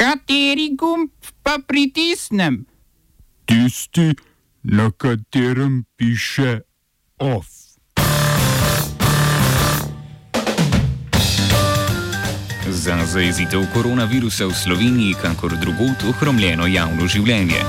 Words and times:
Kateri 0.00 0.70
gumb 0.80 1.10
pa 1.44 1.58
pritisnem? 1.60 2.64
Tisti, 3.44 4.14
na 4.62 4.88
katerem 4.90 5.84
piše 5.96 6.60
OF. 7.18 7.46
Za 12.68 12.96
zajezitev 13.04 13.66
koronavirusa 13.74 14.48
v 14.48 14.56
Sloveniji, 14.56 15.20
kakor 15.20 15.52
drugot, 15.60 16.08
ohromljeno 16.08 16.64
javno 16.66 17.04
življenje. 17.04 17.60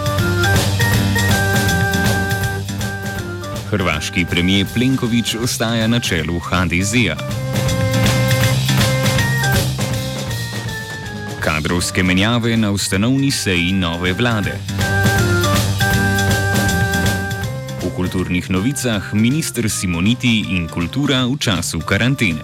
Hrvaški 3.76 4.26
premijer 4.26 4.72
Plenković 4.72 5.36
ostaja 5.36 5.88
na 5.88 6.00
čelu 6.00 6.40
HDZ-a. 6.40 7.41
Kadrovske 11.62 12.02
menjave 12.04 12.56
na 12.58 12.72
ustanovni 12.72 13.28
seji 13.32 13.70
nove 13.72 14.14
vlade. 14.18 14.56
V 17.84 17.92
kulturnih 17.96 18.50
novicah 18.50 19.14
ministr 19.14 19.70
Simoniti 19.70 20.58
in 20.58 20.66
kultura 20.66 21.22
v 21.30 21.38
času 21.38 21.86
karantene. 21.86 22.42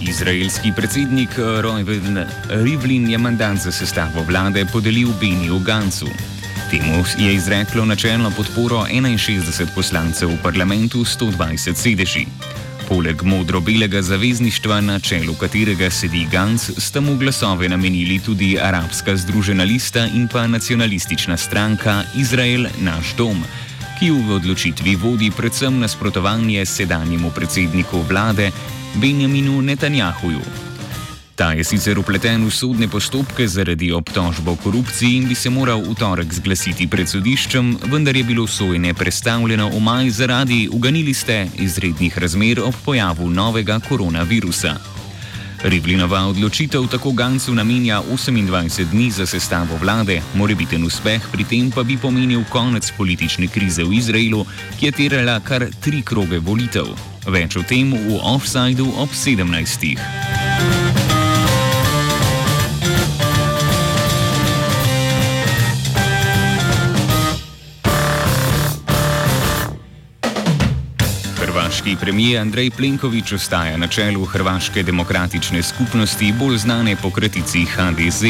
Izraelski 0.00 0.72
predsednik 0.76 1.36
Rojven 1.60 2.24
Rivlin 2.48 3.10
je 3.10 3.18
mandat 3.18 3.56
za 3.56 3.72
sestavo 3.72 4.24
vlade 4.24 4.64
podelil 4.72 5.12
Beniju 5.20 5.58
Gancu. 5.58 6.31
Temu 6.72 7.04
je 7.18 7.34
izreklo 7.34 7.84
načelno 7.84 8.30
podporo 8.30 8.76
61 8.76 9.66
poslancev 9.74 10.28
v 10.28 10.38
parlamentu 10.42 11.04
120 11.04 11.74
sedeži. 11.74 12.26
Poleg 12.88 13.22
modro-belega 13.22 14.02
zavezništva, 14.02 14.80
na 14.80 14.96
čelu 15.00 15.34
katerega 15.34 15.90
sedi 15.90 16.24
Gans, 16.32 16.70
sta 16.78 17.00
mu 17.00 17.16
glasove 17.16 17.68
namenili 17.68 18.18
tudi 18.18 18.58
Arabska 18.60 19.16
združena 19.16 19.64
lista 19.64 20.06
in 20.06 20.28
pa 20.28 20.46
nacionalistična 20.46 21.36
stranka 21.36 22.02
Izrael 22.16 22.66
naš 22.80 23.14
dom, 23.16 23.44
ki 24.00 24.10
v 24.10 24.32
odločitvi 24.40 24.96
vodi 24.96 25.30
predvsem 25.36 25.78
nasprotovanje 25.78 26.66
sedanjemu 26.66 27.30
predsedniku 27.30 28.00
vlade 28.08 28.50
Benjaminu 28.94 29.62
Netanjahuju. 29.62 30.61
Ta 31.42 31.50
je 31.50 31.64
sicer 31.66 31.98
upleten 31.98 32.46
v 32.46 32.54
sodne 32.54 32.86
postopke 32.86 33.42
zaradi 33.50 33.88
obtožb 33.90 34.46
o 34.46 34.54
korupciji 34.54 35.16
in 35.18 35.24
bi 35.26 35.34
se 35.34 35.50
moral 35.50 35.82
v 35.82 35.96
torek 35.98 36.30
zglasiti 36.30 36.86
pred 36.86 37.10
sodiščem, 37.10 37.90
vendar 37.90 38.14
je 38.14 38.22
bilo 38.22 38.46
sojenje 38.46 38.94
predstavljeno 38.94 39.66
v 39.74 39.80
maj 39.82 40.10
zaradi, 40.14 40.68
uganili 40.70 41.10
ste, 41.10 41.48
izrednih 41.58 42.14
razmer 42.14 42.62
ob 42.62 42.78
pojavu 42.84 43.26
novega 43.26 43.80
koronavirusa. 43.88 44.76
Rivlinova 45.66 46.20
odločitev 46.30 46.86
tako 46.86 47.10
Gancu 47.10 47.54
namenja 47.58 47.98
28 48.06 48.94
dni 48.94 49.10
za 49.10 49.26
sestavo 49.26 49.74
vlade, 49.82 50.22
morebiten 50.38 50.86
uspeh 50.86 51.26
pri 51.32 51.42
tem 51.42 51.74
pa 51.74 51.82
bi 51.82 51.98
pomenil 51.98 52.46
konec 52.54 52.86
politične 52.94 53.50
krize 53.50 53.82
v 53.82 53.98
Izraelu, 53.98 54.46
ki 54.78 54.86
je 54.86 54.92
terala 54.94 55.40
kar 55.42 55.66
tri 55.82 56.06
kroge 56.06 56.38
volitev. 56.38 56.94
Več 57.26 57.58
o 57.58 57.66
tem 57.66 57.90
v 57.90 58.22
offsajdu 58.22 58.86
ob 58.94 59.10
17. 59.10 60.41
Hrvaški 71.72 71.96
premijer 72.00 72.40
Andrej 72.40 72.70
Plenković 72.70 73.32
ostaja 73.32 73.76
na 73.76 73.86
čelu 73.86 74.24
Hrvaške 74.24 74.82
demokratične 74.82 75.62
skupnosti, 75.62 76.32
bolj 76.38 76.58
znane 76.58 76.96
po 77.02 77.10
kratici 77.10 77.64
HDZ. 77.64 78.24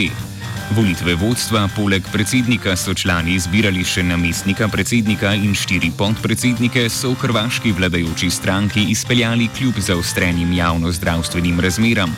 Volitve 0.76 1.14
vodstva 1.14 1.68
poleg 1.76 2.06
predsednika 2.12 2.76
so 2.76 2.94
člani 2.94 3.34
izbirali 3.34 3.82
še 3.84 4.04
namestnika 4.06 4.68
predsednika 4.68 5.34
in 5.34 5.58
štiri 5.58 5.90
podpredsednike, 5.98 6.86
so 6.86 7.10
v 7.16 7.18
hrvaški 7.24 7.74
vladajoči 7.74 8.30
stranki 8.30 8.86
izpeljali 8.94 9.50
kljub 9.58 9.82
zaostrenim 9.90 10.52
javno-zdravstvenim 10.52 11.60
razmeram. 11.60 12.14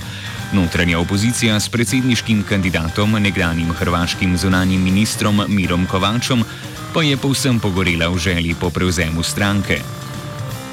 Notranja 0.53 1.01
opozicija 1.01 1.56
s 1.56 1.73
predsedniškim 1.73 2.45
kandidatom, 2.45 3.17
nekdanjim 3.17 3.73
hrvaškim 3.73 4.37
zunanjim 4.37 4.85
ministrom 4.93 5.41
Mirom 5.49 5.87
Kovačom, 5.87 6.45
pa 6.93 7.03
je 7.03 7.17
povsem 7.17 7.61
pogorela 7.61 8.12
v 8.12 8.19
želji 8.19 8.55
po 8.61 8.71
prevzemu 8.71 9.23
stranke. 9.23 10.04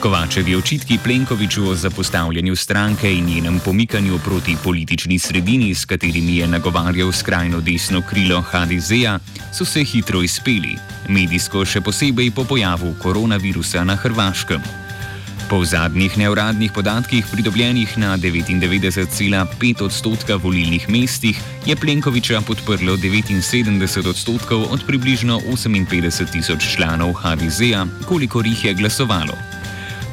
Kovačevi 0.01 0.55
očitki 0.55 0.97
Plenkoviču 1.03 1.67
o 1.69 1.75
zapostavljanju 1.75 2.55
stranke 2.55 3.13
in 3.13 3.25
njenem 3.25 3.59
pomikanju 3.65 4.19
proti 4.25 4.55
politični 4.63 5.19
sredini, 5.19 5.75
s 5.75 5.85
katerimi 5.85 6.37
je 6.37 6.47
nagovarjal 6.47 7.11
skrajno 7.11 7.61
desno 7.61 8.01
krilo 8.09 8.41
HDZ-a, 8.41 9.19
so 9.53 9.65
se 9.65 9.83
hitro 9.83 10.21
izpeli, 10.21 10.73
medijsko 11.09 11.65
še 11.65 11.81
posebej 11.81 12.31
po 12.31 12.43
pojavu 12.43 12.95
koronavirusa 13.01 13.83
na 13.83 13.95
Hrvaškem. 13.95 14.65
Po 15.49 15.61
zadnjih 15.65 16.17
neuradnih 16.17 16.71
podatkih, 16.71 17.25
pridobljenih 17.31 17.97
na 17.97 18.17
99,5 18.17 19.85
odstotka 19.85 20.35
volilnih 20.35 20.89
mestih, 20.89 21.37
je 21.65 21.75
Plenkoviča 21.75 22.41
podprlo 22.41 22.97
79 22.97 24.09
odstotkov 24.09 24.65
od 24.71 24.85
približno 24.87 25.39
58 25.45 26.31
tisoč 26.31 26.73
članov 26.75 27.13
HDZ-a, 27.13 27.85
kolikor 28.07 28.47
jih 28.47 28.65
je 28.65 28.73
glasovalo. 28.73 29.50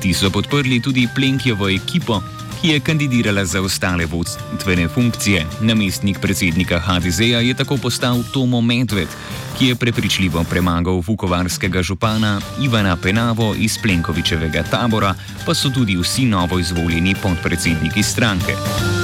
Ti 0.01 0.15
so 0.15 0.31
podprli 0.31 0.81
tudi 0.81 1.09
Plenkjevo 1.15 1.69
ekipo, 1.69 2.23
ki 2.61 2.69
je 2.69 2.81
kandidirala 2.81 3.45
za 3.45 3.63
ostale 3.63 4.07
vodstvene 4.07 4.89
funkcije. 4.89 5.47
Namestnik 5.61 6.21
predsednika 6.21 6.79
HDZ-ja 6.79 7.41
je 7.41 7.55
tako 7.55 7.77
postal 7.77 8.23
Tomo 8.33 8.61
Medved, 8.61 9.09
ki 9.59 9.67
je 9.67 9.77
prepričljivo 9.77 10.45
premagal 10.45 11.03
vukovarskega 11.07 11.83
župana 11.83 12.41
Ivana 12.61 12.97
Penavo 12.97 13.55
iz 13.59 13.79
Plenkovičevega 13.83 14.63
tabora, 14.71 15.15
pa 15.47 15.55
so 15.55 15.71
tudi 15.71 15.97
vsi 15.97 16.25
novo 16.25 16.59
izvoljeni 16.59 17.15
podpredsedniki 17.23 18.03
stranke. 18.03 18.98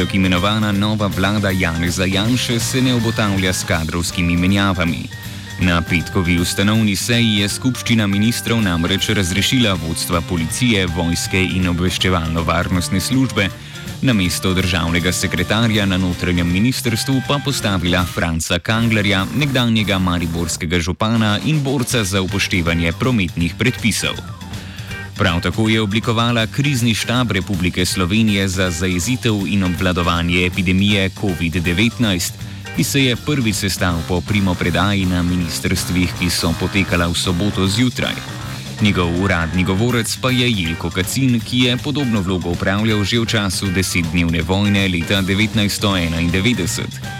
Petek 0.00 0.14
imenovana 0.14 0.72
nova 0.72 1.06
vlada 1.06 1.50
Janeza 1.50 2.04
Janše 2.04 2.60
se 2.60 2.82
ne 2.82 2.94
obotavlja 2.94 3.52
s 3.52 3.64
kadrovskimi 3.64 4.36
menjavami. 4.36 5.08
Na 5.60 5.82
petkovi 5.82 6.38
ustanovni 6.40 6.96
seji 6.96 7.34
je 7.40 7.48
skupščina 7.48 8.06
ministrov 8.06 8.62
namreč 8.62 9.10
razrešila 9.10 9.74
vodstva 9.74 10.20
policije, 10.20 10.86
vojske 10.86 11.42
in 11.42 11.68
obveščevalno-varnostne 11.68 13.00
službe, 13.00 13.48
na 14.02 14.12
mesto 14.12 14.54
državnega 14.54 15.12
sekretarja 15.12 15.86
na 15.86 16.00
notranjem 16.00 16.48
ministrstvu 16.52 17.20
pa 17.28 17.38
postavila 17.44 18.04
Franca 18.04 18.58
Kanglerja, 18.58 19.26
nekdanjega 19.36 19.98
mariborskega 19.98 20.80
župana 20.80 21.38
in 21.44 21.60
borca 21.62 22.04
za 22.04 22.22
upoštevanje 22.22 22.92
prometnih 22.92 23.54
predpisov. 23.58 24.39
Prav 25.20 25.40
tako 25.40 25.68
je 25.68 25.80
oblikovala 25.80 26.46
krizni 26.46 26.94
štab 26.94 27.32
Republike 27.32 27.84
Slovenije 27.86 28.48
za 28.48 28.70
zajezitev 28.70 29.34
in 29.46 29.64
obvladovanje 29.64 30.46
epidemije 30.46 31.10
COVID-19, 31.10 32.30
ki 32.76 32.84
se 32.84 33.04
je 33.04 33.16
prvi 33.16 33.52
sestav 33.52 33.94
po 34.08 34.20
primopredaji 34.20 35.06
na 35.06 35.22
ministrstvih, 35.22 36.12
ki 36.18 36.30
so 36.30 36.54
potekala 36.60 37.06
v 37.06 37.14
soboto 37.14 37.68
zjutraj. 37.68 38.16
Njegov 38.80 39.22
uradni 39.22 39.64
govorec 39.64 40.16
pa 40.16 40.30
je 40.30 40.52
Jelko 40.52 40.90
Kacin, 40.90 41.40
ki 41.40 41.58
je 41.58 41.76
podobno 41.76 42.20
vlogo 42.20 42.48
upravljal 42.48 43.04
že 43.04 43.20
v 43.20 43.26
času 43.26 43.66
desetdnevne 43.66 44.42
vojne 44.42 44.88
leta 44.88 45.22
1991. 45.22 47.19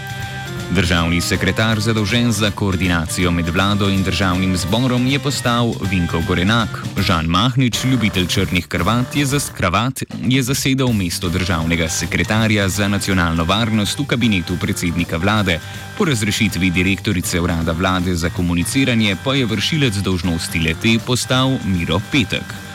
Državni 0.71 1.21
sekretar 1.21 1.79
zadolžen 1.79 2.31
za 2.31 2.51
koordinacijo 2.51 3.31
med 3.31 3.49
vlado 3.49 3.89
in 3.89 4.03
državnim 4.03 4.57
zborom 4.57 5.07
je 5.07 5.19
postal 5.19 5.73
Vinko 5.89 6.21
Gorenak. 6.27 6.83
Žan 6.97 7.25
Mahnič, 7.25 7.83
ljubitelj 7.83 8.27
črnih 8.27 8.67
krvat, 8.67 9.15
je, 9.15 9.25
zas 9.25 9.49
kravat, 9.57 10.03
je 10.23 10.43
zasedal 10.43 10.93
mesto 10.93 11.29
državnega 11.29 11.89
sekretarja 11.89 12.69
za 12.69 12.87
nacionalno 12.87 13.43
varnost 13.43 13.99
v 13.99 14.05
kabinetu 14.05 14.57
predsednika 14.61 15.17
vlade. 15.17 15.59
Po 15.97 16.05
razrešitvi 16.05 16.69
direktorice 16.69 17.39
urada 17.41 17.71
vlade 17.71 18.15
za 18.15 18.29
komuniciranje 18.29 19.15
pa 19.23 19.35
je 19.35 19.45
vršilec 19.45 19.95
dožnosti 19.95 20.59
lete 20.59 20.99
postal 21.05 21.57
Miro 21.65 22.01
Petek. 22.11 22.70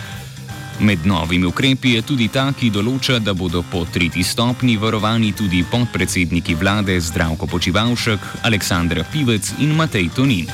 Med 0.81 1.07
novimi 1.07 1.47
ukrepi 1.47 1.95
je 1.95 2.03
tudi 2.05 2.27
ta, 2.29 2.51
ki 2.53 2.69
določa, 2.69 3.17
da 3.19 3.33
bodo 3.33 3.63
po 3.65 3.87
tretji 3.89 4.25
stopni 4.25 4.77
varovani 4.77 5.33
tudi 5.33 5.63
podpredsedniki 5.65 6.57
vlade 6.61 6.99
Zdravko 7.01 7.49
Počivalšek, 7.49 8.45
Aleksandra 8.45 9.07
Pivec 9.09 9.55
in 9.65 9.73
Matej 9.79 10.11
Tonin. 10.13 10.53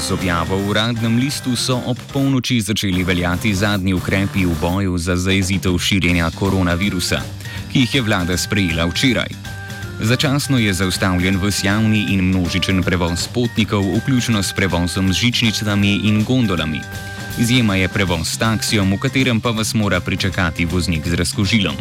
Z 0.00 0.16
objavo 0.16 0.56
v 0.56 0.72
uradnem 0.72 1.20
listu 1.20 1.52
so 1.52 1.76
ob 1.84 2.00
polnoči 2.14 2.62
začeli 2.64 3.04
veljati 3.04 3.52
zadnji 3.52 3.92
ukrepi 3.92 4.48
v 4.48 4.56
boju 4.56 4.96
za 4.96 5.20
zaezitev 5.20 5.76
širjenja 5.76 6.32
koronavirusa, 6.32 7.20
ki 7.68 7.84
jih 7.84 8.00
je 8.00 8.02
vlada 8.08 8.40
sprejela 8.40 8.88
včeraj. 8.88 9.47
Začasno 10.00 10.58
je 10.58 10.72
zaustavljen 10.72 11.40
vs 11.42 11.64
javni 11.64 12.06
in 12.14 12.20
množičen 12.30 12.82
prevoz 12.82 13.28
potnikov, 13.34 13.82
vključno 13.96 14.42
s 14.42 14.52
prevozom 14.52 15.12
z 15.12 15.16
žičnicami 15.16 16.00
in 16.04 16.24
gondolami. 16.24 16.80
Izjema 17.38 17.76
je 17.76 17.88
prevoz 17.88 18.28
s 18.28 18.38
taksijem, 18.38 18.92
v 18.94 18.98
katerem 18.98 19.40
pa 19.40 19.50
vas 19.50 19.74
mora 19.74 20.00
pričakati 20.00 20.64
voznik 20.64 21.08
z 21.08 21.14
razkožilom. 21.14 21.74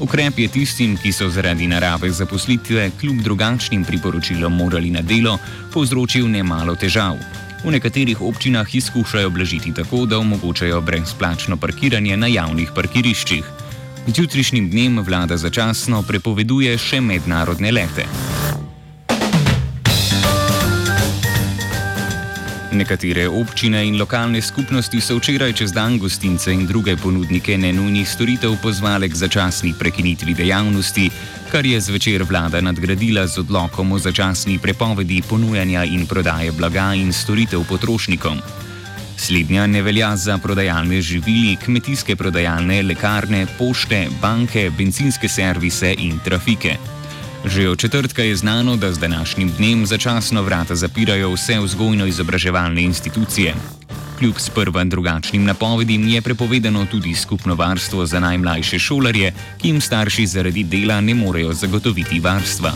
Ukrep 0.00 0.38
je 0.38 0.48
tistim, 0.48 0.96
ki 0.96 1.12
so 1.12 1.28
zaradi 1.30 1.66
narave 1.66 2.10
zaposlitve 2.10 2.90
kljub 3.00 3.22
drugačnim 3.22 3.84
priporočilom 3.84 4.56
morali 4.56 4.90
na 4.90 5.00
delo, 5.02 5.38
povzročil 5.72 6.28
nemalo 6.28 6.74
težav. 6.74 7.16
V 7.64 7.70
nekaterih 7.70 8.20
občinah 8.20 8.74
izkušajo 8.74 9.30
blažiti 9.30 9.74
tako, 9.74 10.06
da 10.06 10.18
omogočajo 10.18 10.80
brezplačno 10.80 11.56
parkiranje 11.56 12.16
na 12.16 12.26
javnih 12.26 12.72
parkiriščih. 12.74 13.61
Z 14.02 14.18
jutrišnjim 14.18 14.70
dnem 14.70 14.98
vlada 14.98 15.36
začasno 15.38 16.00
prepoveduje 16.02 16.74
še 16.74 16.98
mednarodne 16.98 17.70
lete. 17.70 18.02
Nekatere 22.74 23.28
občine 23.30 23.84
in 23.86 23.94
lokalne 24.00 24.42
skupnosti 24.42 24.98
so 24.98 25.20
včeraj 25.20 25.54
čez 25.54 25.70
dan 25.70 26.00
gostince 26.02 26.50
in 26.50 26.66
druge 26.66 26.96
ponudnike 26.98 27.54
nenujnih 27.54 28.08
storitev 28.08 28.56
pozvale 28.58 29.06
k 29.06 29.14
začasni 29.14 29.70
prekinitvi 29.78 30.34
dejavnosti, 30.34 31.06
kar 31.54 31.62
je 31.62 31.78
zvečer 31.78 32.26
vlada 32.26 32.58
nadgradila 32.58 33.22
z 33.30 33.38
odlokom 33.46 33.92
o 33.92 34.02
začasni 34.02 34.58
prepovedi 34.58 35.22
ponujanja 35.22 35.86
in 35.86 36.10
prodaje 36.10 36.50
blaga 36.50 36.90
in 36.98 37.14
storitev 37.14 37.62
potrošnikom. 37.70 38.61
Slednja 39.22 39.66
ne 39.66 39.82
velja 39.82 40.16
za 40.16 40.38
prodajalne 40.38 41.02
živili, 41.02 41.56
kmetijske 41.56 42.16
prodajalne, 42.16 42.82
lekarne, 42.82 43.46
pošte, 43.58 44.08
banke, 44.22 44.70
benzinske 44.78 45.28
servise 45.28 45.94
in 45.98 46.18
trafike. 46.24 46.76
Že 47.44 47.68
od 47.68 47.78
četrtka 47.78 48.22
je 48.22 48.36
znano, 48.36 48.76
da 48.76 48.92
z 48.92 48.98
današnjim 48.98 49.52
dnem 49.58 49.86
začasno 49.86 50.42
vrata 50.42 50.74
zapirajo 50.74 51.30
vse 51.34 51.60
vzgojno-izobraževalne 51.60 52.82
institucije. 52.82 53.54
Kljub 54.18 54.34
sprva 54.38 54.84
drugačnim 54.84 55.44
napovedim 55.44 56.08
je 56.08 56.22
prepovedano 56.22 56.86
tudi 56.90 57.14
skupno 57.14 57.54
varstvo 57.54 58.06
za 58.06 58.20
najmlajše 58.20 58.78
šolarje, 58.78 59.34
ki 59.60 59.68
jim 59.68 59.80
starši 59.80 60.26
zaradi 60.26 60.64
dela 60.64 61.00
ne 61.00 61.14
morejo 61.14 61.52
zagotoviti 61.52 62.20
varstva. 62.20 62.72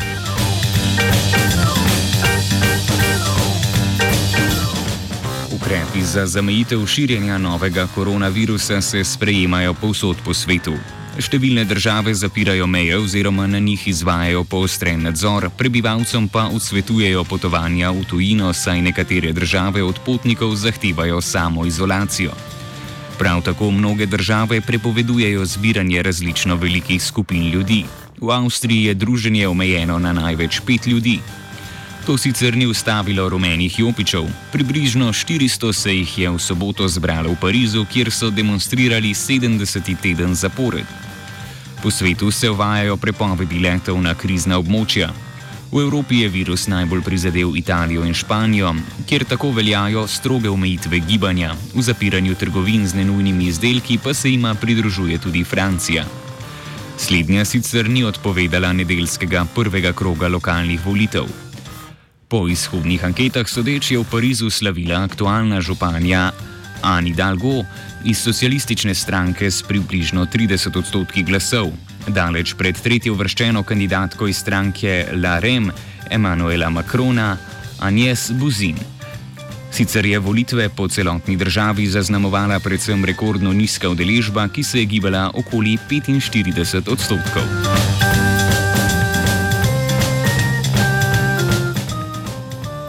Ukrepi 5.66 6.02
za 6.02 6.26
zamejitev 6.26 6.86
širjenja 6.86 7.38
novega 7.38 7.88
koronavirusa 7.94 8.80
se 8.80 9.04
sprejemajo 9.04 9.74
povsod 9.74 10.16
po 10.24 10.30
svetu. 10.30 10.76
Številne 11.18 11.64
države 11.66 12.12
zapirajo 12.14 12.68
meje 12.70 12.94
oziroma 12.94 13.48
na 13.50 13.58
njih 13.58 13.88
izvajajo 13.90 14.44
poostren 14.46 15.02
nadzor, 15.02 15.48
prebivalcem 15.58 16.28
pa 16.30 16.44
odsvetujejo 16.54 17.24
potovanja 17.26 17.90
v 17.90 18.04
tujino, 18.06 18.52
saj 18.54 18.78
nekatere 18.86 19.32
države 19.34 19.82
od 19.82 19.98
potnikov 20.06 20.54
zahtevajo 20.54 21.18
samo 21.20 21.66
izolacijo. 21.66 22.30
Prav 23.18 23.42
tako 23.42 23.72
mnoge 23.74 24.06
države 24.06 24.60
prepovedujejo 24.60 25.42
zbiranje 25.46 26.02
različno 26.02 26.54
velikih 26.62 27.02
skupin 27.02 27.50
ljudi. 27.50 27.82
V 28.22 28.30
Avstriji 28.30 28.84
je 28.84 28.94
druženje 28.94 29.48
omejeno 29.48 29.98
na 29.98 30.12
največ 30.12 30.60
pet 30.62 30.86
ljudi. 30.86 31.18
To 32.06 32.14
sicer 32.14 32.54
ni 32.56 32.66
ustavilo 32.66 33.28
rumenih 33.28 33.78
jopičev, 33.78 34.28
približno 34.52 35.12
400 35.12 35.72
se 35.72 35.94
jih 35.94 36.18
je 36.18 36.30
v 36.30 36.38
soboto 36.38 36.88
zbralo 36.88 37.32
v 37.32 37.36
Parizu, 37.40 37.82
kjer 37.84 38.12
so 38.14 38.30
demonstrirali 38.30 39.10
70. 39.10 39.96
teden 40.02 40.34
zapored. 40.34 40.86
Po 41.82 41.90
svetu 41.90 42.30
se 42.30 42.50
uvajajo 42.50 42.96
prepovedi 42.96 43.58
letov 43.58 43.98
na 44.02 44.14
krizna 44.14 44.54
območja. 44.58 45.10
V 45.72 45.82
Evropi 45.82 46.20
je 46.22 46.28
virus 46.28 46.68
najbolj 46.70 47.02
prizadel 47.02 47.56
Italijo 47.56 48.04
in 48.06 48.14
Španijo, 48.14 48.70
kjer 49.06 49.24
tako 49.24 49.50
veljajo 49.50 50.06
stroge 50.06 50.50
omejitve 50.50 50.98
gibanja, 50.98 51.56
v 51.74 51.82
zapiranju 51.82 52.34
trgovin 52.34 52.86
z 52.86 52.94
nenujnimi 53.02 53.50
izdelki 53.50 53.98
pa 53.98 54.14
se 54.14 54.30
jima 54.30 54.54
pridružuje 54.54 55.18
tudi 55.18 55.42
Francija. 55.44 56.04
Slednja 56.98 57.44
sicer 57.44 57.90
ni 57.90 58.04
odpovedala 58.04 58.72
nedeljskega 58.72 59.44
prvega 59.54 59.92
kroga 59.92 60.28
lokalnih 60.28 60.86
volitev. 60.86 61.45
Po 62.26 62.48
izhodnih 62.50 63.04
anketah 63.06 63.46
sodeč 63.46 63.94
je 63.94 63.98
v 64.02 64.04
Parizu 64.10 64.50
slavila 64.50 65.06
aktualna 65.06 65.60
županja 65.62 66.34
Ani 66.82 67.14
Dalgo 67.14 67.62
iz 68.02 68.18
socialistične 68.18 68.94
stranke 68.94 69.46
s 69.46 69.62
približno 69.62 70.26
30 70.26 70.74
odstotki 70.74 71.22
glasov, 71.22 71.70
daleč 72.10 72.58
pred 72.58 72.74
tretjo 72.74 73.14
vrščeno 73.14 73.62
kandidatko 73.62 74.26
iz 74.26 74.42
stranke 74.42 75.06
La 75.22 75.38
Rem, 75.38 75.70
Emanuela 76.10 76.66
Macrona, 76.70 77.38
Agnes 77.78 78.34
Buzin. 78.34 78.74
Sicer 79.70 80.06
je 80.06 80.18
volitve 80.18 80.68
po 80.68 80.88
celotni 80.88 81.36
državi 81.36 81.86
zaznamovala 81.86 82.58
predvsem 82.58 83.04
rekordno 83.04 83.52
nizka 83.52 83.86
udeležba, 83.88 84.48
ki 84.48 84.66
se 84.66 84.82
je 84.82 84.90
gibala 84.90 85.30
okoli 85.30 85.78
45 85.78 86.90
odstotkov. 86.90 87.85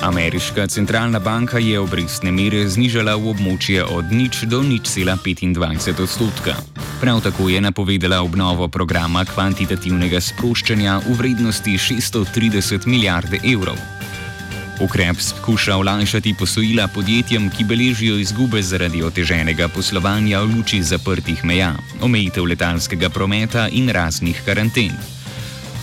Ameriška 0.07 0.67
centralna 0.67 1.19
banka 1.19 1.59
je 1.59 1.79
obrestne 1.79 2.31
mere 2.31 2.61
znižala 2.63 3.17
v 3.19 3.27
območje 3.33 3.83
od 3.83 4.07
nič 4.07 4.45
do 4.47 4.61
nič 4.63 4.87
cela 4.87 5.17
25 5.19 5.99
odstotka. 5.99 6.55
Prav 7.03 7.19
tako 7.25 7.49
je 7.51 7.59
napovedala 7.59 8.21
obnovo 8.23 8.69
programa 8.71 9.25
kvantitativnega 9.27 10.21
sproščanja 10.23 11.01
v 11.03 11.17
vrednosti 11.19 11.75
630 11.75 12.87
milijarde 12.87 13.43
evrov. 13.43 13.75
Ukrep 14.79 15.19
skuša 15.19 15.75
olajšati 15.75 16.33
posojila 16.39 16.87
podjetjem, 16.87 17.51
ki 17.51 17.67
beležijo 17.67 18.15
izgube 18.15 18.63
zaradi 18.63 19.03
oteženega 19.03 19.67
poslovanja 19.67 20.39
v 20.39 20.55
luči 20.55 20.79
zaprtih 20.87 21.43
meja, 21.43 21.75
omejitev 21.99 22.47
letalskega 22.47 23.11
prometa 23.11 23.67
in 23.67 23.91
raznih 23.91 24.39
karanten. 24.47 25.16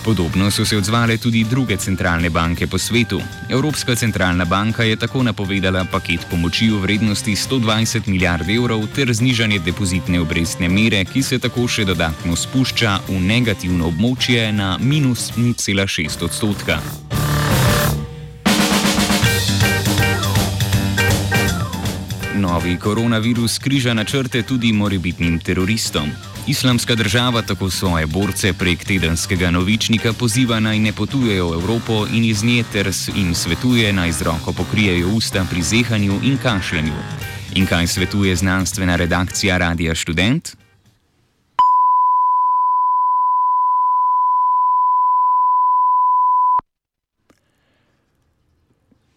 Podobno 0.05 0.51
so 0.51 0.65
se 0.65 0.77
odzvale 0.77 1.17
tudi 1.17 1.43
druge 1.43 1.77
centralne 1.77 2.29
banke 2.29 2.67
po 2.67 2.77
svetu. 2.77 3.21
Evropska 3.49 3.95
centralna 3.95 4.45
banka 4.45 4.83
je 4.83 4.95
tako 4.95 5.23
napovedala 5.23 5.85
paket 5.91 6.27
pomoči 6.29 6.69
v 6.69 6.77
vrednosti 6.81 7.31
120 7.35 8.07
milijard 8.07 8.49
evrov 8.49 8.85
ter 8.95 9.13
znižanje 9.13 9.59
depozitne 9.59 10.19
obrestne 10.19 10.69
mere, 10.69 11.05
ki 11.05 11.23
se 11.23 11.39
tako 11.39 11.65
še 11.67 11.87
dodatno 11.89 12.35
spušča 12.35 12.99
v 13.07 13.17
negativno 13.17 13.89
območje 13.89 14.51
na 14.53 14.77
minus 14.77 15.31
0,6 15.37 16.23
odstotka. 16.29 17.04
Novi 22.55 22.77
koronavirus 22.79 23.59
križa 23.59 23.93
načrte 23.93 24.41
tudi 24.41 24.71
morebitnim 24.73 25.39
teroristom. 25.39 26.09
Islamska 26.47 26.95
država 26.95 27.41
tako 27.41 27.69
svoje 27.69 28.05
borce 28.05 28.53
prek 28.53 28.85
tedenskega 28.85 29.51
novičnika 29.51 30.13
poziva 30.13 30.59
naj 30.59 30.79
ne 30.79 30.93
potujejo 30.93 31.49
v 31.49 31.53
Evropo 31.53 32.07
in 32.13 32.23
iz 32.23 32.43
nje 32.43 32.63
ter 32.71 32.91
jim 33.15 33.35
svetuje 33.35 33.93
naj 33.93 34.11
z 34.11 34.21
roko 34.21 34.53
pokrijejo 34.53 35.09
usta 35.09 35.45
pri 35.49 35.61
zehanju 35.61 36.19
in 36.23 36.37
kašljanju. 36.37 36.93
In 37.55 37.65
kaj 37.65 37.87
svetuje 37.87 38.35
znanstvena 38.35 38.95
redakcija 38.95 39.57
Radia 39.57 39.95
Student? 39.95 40.55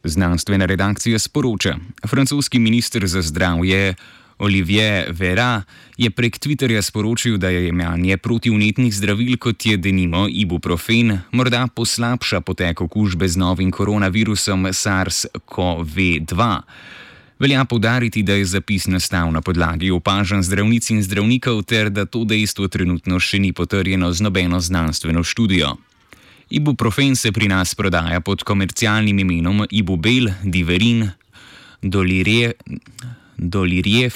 Znanstvena 0.09 0.67
redakcija 0.67 1.19
sporoča, 1.19 1.77
francoski 2.07 2.59
minister 2.59 3.07
za 3.07 3.23
zdravje 3.23 3.95
Olivier 4.38 5.12
Vera 5.12 5.62
je 5.97 6.11
prek 6.11 6.38
Twitterja 6.38 6.83
sporočil, 6.83 7.37
da 7.37 7.49
je 7.49 7.65
jemanje 7.65 8.17
protivnetnih 8.17 8.95
zdravil, 8.95 9.37
kot 9.37 9.67
je 9.67 9.77
denimo 9.77 10.29
ibuprofen, 10.31 11.19
morda 11.33 11.67
poslabša 11.75 12.41
potek 12.41 12.81
okužbe 12.81 13.29
z 13.29 13.37
novim 13.37 13.71
koronavirusom 13.71 14.67
SARS-CoV-2. 14.67 16.61
Velja 17.38 17.65
podariti, 17.65 18.23
da 18.23 18.33
je 18.33 18.45
zapis 18.45 18.87
nastal 18.87 19.33
na 19.33 19.41
podlagi 19.41 19.91
opažanj 19.91 20.43
zdravnic 20.43 20.91
in 20.91 21.03
zdravnikov, 21.03 21.62
ter 21.62 21.91
da 21.91 22.07
to 22.07 22.25
dejstvo 22.25 22.69
trenutno 22.69 23.21
še 23.21 23.38
ni 23.38 23.53
potrjeno 23.53 24.12
z 24.12 24.23
nobeno 24.23 24.61
znanstveno 24.61 25.23
študijo. 25.23 25.77
Ibuprofen 26.50 27.17
se 27.17 27.33
pri 27.33 27.49
nas 27.49 27.75
prodaja 27.75 28.21
pod 28.21 28.43
komercialnim 28.43 29.19
imenom 29.21 29.67
Ibubel, 29.71 30.31
Diverin, 30.43 31.11
Dolirje, 31.83 32.52
Dolirjev 33.37 34.14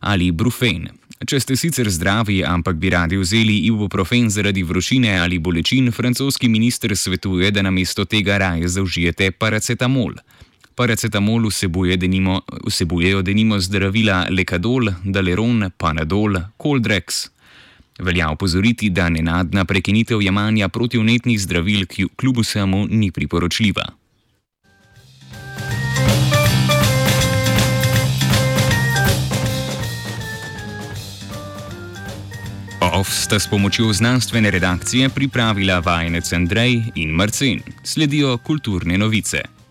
ali 0.00 0.30
Brufen. 0.32 0.88
Če 1.24 1.38
ste 1.40 1.56
sicer 1.56 1.88
zdravi, 1.88 2.42
ampak 2.44 2.76
bi 2.76 2.90
radi 2.92 3.16
vzeli 3.16 3.58
ibuprofen 3.68 4.30
zaradi 4.30 4.62
vročine 4.62 5.14
ali 5.20 5.38
bolečin, 5.38 5.92
francoski 5.92 6.48
minister 6.48 6.96
svetuje, 6.96 7.50
da 7.50 7.62
namesto 7.62 8.04
tega 8.04 8.36
raje 8.38 8.68
zaužijete 8.68 9.30
paracetamol. 9.30 10.18
Paracetamol 10.74 11.46
vsebuje 11.48 11.96
denimo, 11.96 12.40
vsebujejo 12.66 13.22
denimo 13.22 13.60
zdravila 13.60 14.26
Lekadol, 14.30 14.90
Daleron, 15.04 15.70
Panadol, 15.78 16.40
Coldrex. 16.58 17.28
Velja 17.98 18.30
opozoriti, 18.30 18.90
da 18.90 19.08
nenadna 19.08 19.64
prekinitev 19.64 20.22
jemanja 20.22 20.68
protivnetnih 20.68 21.40
zdravil 21.40 21.86
kljub 22.16 22.38
vsemu 22.38 22.86
ni 22.90 23.10
priporočljiva. 23.10 23.84
OF 32.94 33.08
sta 33.08 33.38
s 33.38 33.50
pomočjo 33.50 33.92
znanstvene 33.92 34.50
redakcije 34.50 35.08
pripravila 35.08 35.78
vajenec 35.78 36.32
Andrej 36.32 36.82
in 36.94 37.10
Marcin. 37.10 37.60
Sledijo 37.82 38.38
kulturne 38.38 38.98
novice. 38.98 39.63